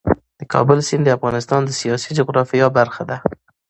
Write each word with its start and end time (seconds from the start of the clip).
د 0.39 0.41
کابل 0.53 0.77
سیند 0.87 1.03
د 1.05 1.09
افغانستان 1.17 1.61
د 1.65 1.69
سیاسي 1.81 2.09
جغرافیه 2.17 2.67
برخه 2.77 3.03
ده. 3.09 3.17